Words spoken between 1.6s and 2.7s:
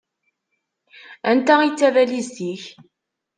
i d tabalizt-ik?